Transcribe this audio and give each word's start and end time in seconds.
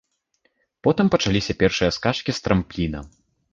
Потым 0.87 1.11
пачаліся 1.17 1.57
першыя 1.61 1.91
скачкі 2.01 2.37
з 2.41 2.45
трампліна. 2.49 3.07